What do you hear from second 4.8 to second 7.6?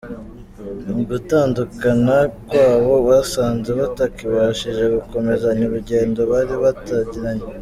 gukomezanya urugendo bari batangiranye.